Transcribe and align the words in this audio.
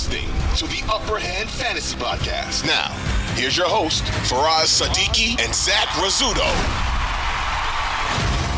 listening 0.00 0.28
to 0.56 0.66
the 0.66 0.82
Upper 0.90 1.18
Hand 1.18 1.50
Fantasy 1.50 1.94
Podcast. 1.94 2.66
Now, 2.66 2.88
here's 3.34 3.54
your 3.54 3.68
host, 3.68 4.02
Faraz 4.30 4.80
Siddiqi 4.80 5.38
and 5.38 5.54
Zach 5.54 5.88
Rizzuto. 5.88 6.48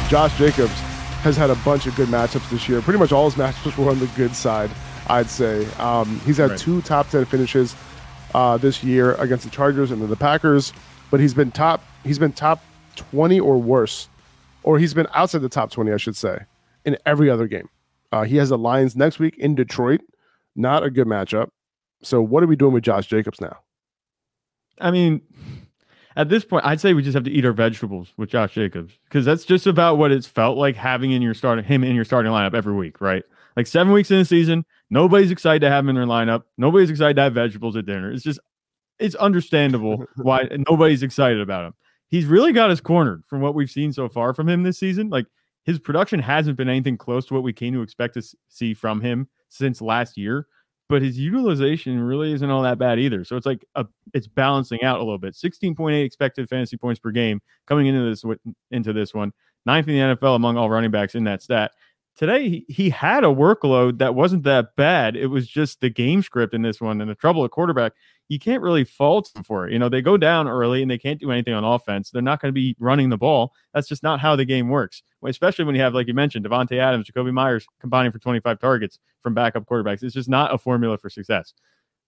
Josh 0.08 0.38
Jacobs 0.38 0.70
has 1.22 1.36
had 1.36 1.50
a 1.50 1.56
bunch 1.56 1.88
of 1.88 1.96
good 1.96 2.08
matchups 2.10 2.48
this 2.48 2.68
year. 2.68 2.80
Pretty 2.80 3.00
much 3.00 3.10
all 3.10 3.28
his 3.28 3.34
matchups 3.34 3.76
were 3.84 3.90
on 3.90 3.98
the 3.98 4.06
good 4.08 4.36
side, 4.36 4.70
I'd 5.08 5.28
say. 5.28 5.66
Um, 5.80 6.20
he's 6.20 6.36
had 6.36 6.50
right. 6.50 6.58
two 6.60 6.80
top 6.82 7.08
10 7.10 7.24
finishes 7.24 7.74
uh, 8.34 8.56
this 8.56 8.84
year 8.84 9.14
against 9.14 9.42
the 9.42 9.50
Chargers 9.50 9.90
and 9.90 10.00
the 10.00 10.14
Packers, 10.14 10.72
but 11.10 11.18
he's 11.18 11.34
been 11.34 11.50
top 11.50 11.82
he's 12.04 12.20
been 12.20 12.32
top 12.32 12.62
20 12.94 13.40
or 13.40 13.60
worse, 13.60 14.08
or 14.62 14.78
he's 14.78 14.94
been 14.94 15.08
outside 15.12 15.40
the 15.40 15.48
top 15.48 15.72
20, 15.72 15.90
I 15.90 15.96
should 15.96 16.16
say, 16.16 16.38
in 16.84 16.96
every 17.04 17.28
other 17.28 17.48
game. 17.48 17.68
Uh, 18.12 18.22
he 18.22 18.36
has 18.36 18.50
the 18.50 18.58
Lions 18.58 18.94
next 18.94 19.18
week 19.18 19.36
in 19.38 19.56
Detroit. 19.56 20.02
Not 20.54 20.84
a 20.84 20.90
good 20.90 21.06
matchup. 21.06 21.48
So 22.02 22.20
what 22.20 22.42
are 22.42 22.46
we 22.46 22.56
doing 22.56 22.72
with 22.72 22.84
Josh 22.84 23.06
Jacobs 23.06 23.40
now? 23.40 23.58
I 24.80 24.90
mean, 24.90 25.20
at 26.16 26.28
this 26.28 26.44
point, 26.44 26.64
I'd 26.64 26.80
say 26.80 26.94
we 26.94 27.02
just 27.02 27.14
have 27.14 27.24
to 27.24 27.30
eat 27.30 27.44
our 27.44 27.52
vegetables 27.52 28.12
with 28.16 28.30
Josh 28.30 28.54
Jacobs 28.54 28.98
because 29.04 29.24
that's 29.24 29.44
just 29.44 29.66
about 29.66 29.98
what 29.98 30.12
it's 30.12 30.26
felt 30.26 30.58
like 30.58 30.76
having 30.76 31.12
in 31.12 31.22
your 31.22 31.34
starting 31.34 31.64
him 31.64 31.84
in 31.84 31.94
your 31.94 32.04
starting 32.04 32.32
lineup 32.32 32.54
every 32.54 32.74
week, 32.74 33.00
right? 33.00 33.24
Like 33.56 33.66
seven 33.66 33.92
weeks 33.92 34.10
in 34.10 34.18
the 34.18 34.24
season, 34.24 34.64
nobody's 34.90 35.30
excited 35.30 35.60
to 35.60 35.70
have 35.70 35.84
him 35.84 35.90
in 35.90 35.94
their 35.96 36.06
lineup. 36.06 36.42
Nobody's 36.58 36.90
excited 36.90 37.16
to 37.16 37.22
have 37.22 37.34
vegetables 37.34 37.76
at 37.76 37.86
dinner. 37.86 38.10
It's 38.10 38.24
just 38.24 38.40
it's 38.98 39.14
understandable 39.14 40.04
why 40.16 40.48
nobody's 40.68 41.02
excited 41.02 41.40
about 41.40 41.66
him. 41.66 41.74
He's 42.08 42.26
really 42.26 42.52
got 42.52 42.70
us 42.70 42.80
cornered 42.80 43.24
from 43.26 43.40
what 43.40 43.54
we've 43.54 43.70
seen 43.70 43.92
so 43.92 44.08
far 44.08 44.34
from 44.34 44.48
him 44.48 44.62
this 44.62 44.78
season. 44.78 45.08
Like 45.08 45.26
his 45.64 45.78
production 45.78 46.20
hasn't 46.20 46.56
been 46.56 46.68
anything 46.68 46.98
close 46.98 47.26
to 47.26 47.34
what 47.34 47.42
we 47.42 47.52
came 47.52 47.72
to 47.74 47.82
expect 47.82 48.14
to 48.14 48.22
see 48.48 48.74
from 48.74 49.00
him 49.00 49.28
since 49.52 49.80
last 49.80 50.16
year 50.16 50.46
but 50.92 51.00
his 51.00 51.18
utilization 51.18 51.98
really 51.98 52.34
isn't 52.34 52.50
all 52.50 52.60
that 52.60 52.78
bad 52.78 52.98
either. 52.98 53.24
So 53.24 53.34
it's 53.34 53.46
like 53.46 53.64
a, 53.76 53.86
it's 54.12 54.26
balancing 54.26 54.82
out 54.82 54.98
a 55.00 55.02
little 55.02 55.16
bit. 55.16 55.32
16.8 55.32 56.04
expected 56.04 56.50
fantasy 56.50 56.76
points 56.76 57.00
per 57.00 57.10
game 57.10 57.40
coming 57.66 57.86
into 57.86 58.10
this 58.10 58.22
into 58.70 58.92
this 58.92 59.14
one, 59.14 59.32
ninth 59.64 59.88
in 59.88 59.94
the 59.94 60.16
NFL 60.16 60.36
among 60.36 60.58
all 60.58 60.68
running 60.68 60.90
backs 60.90 61.14
in 61.14 61.24
that 61.24 61.40
stat. 61.40 61.72
Today 62.16 62.48
he, 62.48 62.64
he 62.68 62.90
had 62.90 63.24
a 63.24 63.28
workload 63.28 63.98
that 63.98 64.14
wasn't 64.14 64.42
that 64.44 64.76
bad. 64.76 65.16
It 65.16 65.28
was 65.28 65.48
just 65.48 65.80
the 65.80 65.90
game 65.90 66.22
script 66.22 66.54
in 66.54 66.62
this 66.62 66.80
one 66.80 67.00
and 67.00 67.10
the 67.10 67.14
trouble 67.14 67.44
at 67.44 67.50
quarterback 67.50 67.94
you 68.32 68.38
can't 68.38 68.62
really 68.62 68.84
fault 68.84 69.30
them 69.34 69.44
for 69.44 69.68
it. 69.68 69.74
You 69.74 69.78
know, 69.78 69.90
they 69.90 70.00
go 70.00 70.16
down 70.16 70.48
early 70.48 70.80
and 70.80 70.90
they 70.90 70.96
can't 70.96 71.20
do 71.20 71.30
anything 71.30 71.52
on 71.52 71.64
offense. 71.64 72.10
They're 72.10 72.22
not 72.22 72.40
going 72.40 72.48
to 72.48 72.54
be 72.54 72.74
running 72.78 73.10
the 73.10 73.18
ball. 73.18 73.52
That's 73.74 73.86
just 73.86 74.02
not 74.02 74.20
how 74.20 74.36
the 74.36 74.46
game 74.46 74.70
works. 74.70 75.02
Especially 75.22 75.66
when 75.66 75.74
you 75.74 75.82
have, 75.82 75.92
like 75.92 76.06
you 76.06 76.14
mentioned, 76.14 76.46
Davante 76.46 76.78
Adams, 76.78 77.10
Jakobi 77.10 77.30
Meyers 77.30 77.66
combining 77.78 78.10
for 78.10 78.18
25 78.18 78.58
targets 78.58 78.98
from 79.20 79.34
backup 79.34 79.66
quarterbacks. 79.66 80.02
It's 80.02 80.14
just 80.14 80.30
not 80.30 80.54
a 80.54 80.56
formula 80.56 80.96
for 80.96 81.10
success. 81.10 81.52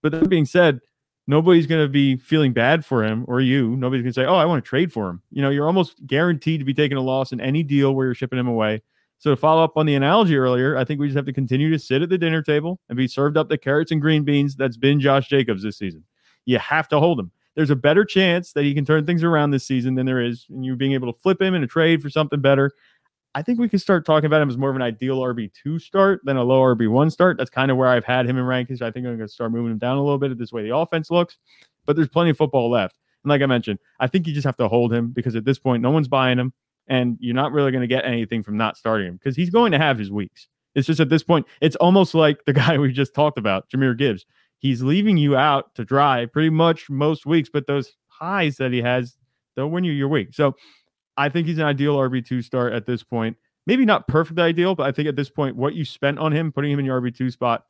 But 0.03 0.13
that 0.13 0.31
being 0.31 0.47
said, 0.47 0.81
nobody's 1.27 1.67
going 1.67 1.85
to 1.85 1.91
be 1.91 2.17
feeling 2.17 2.55
bad 2.55 2.87
for 2.87 3.05
him 3.05 3.27
or 3.29 3.43
you. 3.43 3.77
Nobody's 3.77 4.03
going 4.03 4.15
to 4.15 4.21
say, 4.21 4.25
oh, 4.25 4.37
I 4.37 4.47
want 4.47 4.65
to 4.65 4.69
trade 4.69 4.95
for 4.95 5.11
him. 5.11 5.21
You 5.31 5.43
know, 5.43 5.51
you're 5.51 5.67
almost 5.67 6.07
guaranteed 6.07 6.61
to 6.61 6.65
be 6.65 6.73
taking 6.73 6.97
a 6.97 7.03
loss 7.03 7.33
in 7.33 7.41
any 7.43 7.63
deal 7.63 7.95
where 7.95 8.07
you're 8.07 8.15
shipping 8.15 8.39
him 8.39 8.49
away. 8.49 8.83
So 9.25 9.31
to 9.31 9.37
follow 9.37 9.65
up 9.65 9.79
on 9.79 9.87
the 9.87 9.95
analogy 9.95 10.37
earlier, 10.37 10.77
I 10.77 10.85
think 10.85 11.01
we 11.01 11.07
just 11.07 11.17
have 11.17 11.25
to 11.25 11.33
continue 11.33 11.71
to 11.71 11.79
sit 11.79 12.03
at 12.03 12.11
the 12.11 12.19
dinner 12.19 12.43
table 12.43 12.79
and 12.91 12.99
be 12.99 13.09
served 13.09 13.39
up 13.39 13.49
the 13.49 13.57
carrots 13.57 13.91
and 13.91 13.99
green 13.99 14.23
beans 14.23 14.55
that's 14.55 14.77
been 14.77 15.01
Josh 15.01 15.29
Jacobs 15.29 15.63
this 15.63 15.79
season 15.79 16.05
you 16.45 16.59
have 16.59 16.89
to 16.89 17.01
hold 17.01 17.19
him. 17.19 17.31
There's 17.55 17.71
a 17.71 17.75
better 17.75 18.05
chance 18.05 18.53
that 18.53 18.65
he 18.65 18.75
can 18.75 18.85
turn 18.85 19.07
things 19.07 19.25
around 19.25 19.51
this 19.51 19.67
season 19.67 19.95
than 19.95 20.05
there 20.05 20.21
is 20.21 20.45
in 20.51 20.63
you 20.63 20.77
being 20.77 20.93
able 20.93 21.11
to 21.11 21.19
flip 21.19 21.41
him 21.41 21.55
in 21.55 21.65
a 21.65 21.67
trade 21.67 22.03
for 22.03 22.11
something 22.11 22.39
better. 22.39 22.73
I 23.35 23.41
think 23.41 23.59
we 23.59 23.67
can 23.67 23.79
start 23.79 24.05
talking 24.05 24.27
about 24.27 24.43
him 24.43 24.51
as 24.51 24.59
more 24.59 24.69
of 24.69 24.77
an 24.77 24.83
ideal 24.83 25.21
RB2 25.21 25.81
start 25.81 26.21
than 26.25 26.37
a 26.37 26.45
low 26.45 26.61
RB1 26.61 27.11
start. 27.11 27.39
That's 27.39 27.49
kind 27.49 27.71
of 27.71 27.79
where 27.79 27.89
I've 27.89 28.05
had 28.05 28.27
him 28.27 28.37
in 28.37 28.45
rankings. 28.45 28.83
I 28.83 28.91
think 28.91 29.07
I'm 29.07 29.17
going 29.17 29.27
to 29.27 29.29
start 29.29 29.53
moving 29.53 29.73
him 29.73 29.79
down 29.79 29.97
a 29.97 30.03
little 30.03 30.19
bit 30.19 30.33
at 30.33 30.37
this 30.37 30.53
way 30.53 30.65
the 30.65 30.77
offense 30.77 31.11
looks, 31.11 31.39
but 31.87 31.97
there's 31.97 32.11
plenty 32.11 32.29
of 32.29 32.37
football 32.37 32.71
left. 32.71 32.97
And 33.23 33.31
like 33.31 33.41
I 33.41 33.47
mentioned, 33.47 33.79
I 34.01 34.07
think 34.07 34.27
you 34.27 34.35
just 34.35 34.45
have 34.45 34.59
to 34.59 34.69
hold 34.69 34.93
him 34.93 35.13
because 35.13 35.35
at 35.35 35.47
this 35.47 35.59
point, 35.59 35.83
no 35.83 35.91
one's 35.91 36.09
buying 36.09 36.39
him 36.39 36.53
and 36.89 37.17
you're 37.21 37.35
not 37.35 37.53
really 37.53 37.71
going 37.71 37.83
to 37.83 37.89
get 37.89 38.05
anything 38.05 38.43
from 38.43 38.57
not 38.57 38.77
starting 38.77 39.09
him 39.09 39.17
because 39.17 39.37
he's 39.37 39.51
going 39.51 39.73
to 39.73 39.79
have 39.79 39.99
his 39.99 40.11
weeks. 40.11 40.49
It's 40.75 40.87
just 40.87 41.01
at 41.01 41.09
this 41.09 41.23
point, 41.23 41.47
it's 41.61 41.77
almost 41.77 42.15
like 42.15 42.45
the 42.45 42.53
guy 42.55 42.79
we 42.79 42.93
just 42.93 43.15
talked 43.15 43.39
about, 43.39 43.69
Jahmyr 43.71 43.97
Gibbs 43.97 44.27
he's 44.65 44.83
leaving 44.83 45.19
you 45.19 45.37
out 45.37 45.75
to 45.75 45.85
dry 45.85 46.25
pretty 46.25 46.49
much 46.49 46.89
most 46.89 47.27
weeks, 47.27 47.51
but 47.53 47.67
those 47.67 47.93
highs 48.09 48.57
that 48.57 48.73
he 48.73 48.81
has, 48.81 49.19
they'll 49.55 49.69
win 49.69 49.85
you 49.85 49.93
your 49.93 50.09
week. 50.09 50.29
So 50.33 50.57
I 51.19 51.29
think 51.29 51.47
he's 51.47 51.59
an 51.59 51.65
ideal 51.65 51.97
RB2 51.97 52.43
start 52.43 52.73
at 52.73 52.87
this 52.87 53.05
point. 53.05 53.37
Maybe 53.67 53.85
not 53.85 54.09
perfect 54.09 54.39
ideal, 54.39 54.75
but 54.75 54.87
I 54.87 54.93
think 54.93 55.07
at 55.07 55.17
this 55.17 55.29
point, 55.29 55.55
what 55.55 55.75
you 55.75 55.85
spent 55.85 56.19
on 56.19 56.33
him, 56.33 56.51
putting 56.51 56.73
him 56.73 56.79
in 56.79 56.87
your 56.87 56.99
RB2 56.99 57.31
spot, 57.31 57.65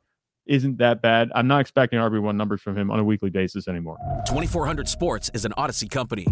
isn't 0.47 0.77
that 0.77 1.01
bad. 1.01 1.31
I'm 1.35 1.47
not 1.47 1.59
expecting 1.59 1.99
RB1 1.99 2.37
numbers 2.37 2.61
from 2.61 2.77
him 2.77 2.89
on 2.89 2.99
a 2.99 3.03
weekly 3.03 3.29
basis 3.29 3.67
anymore. 3.67 3.97
2400 4.25 4.87
Sports 4.87 5.29
is 5.33 5.43
an 5.43 5.53
Audacy 5.57 5.89
company. 5.89 6.27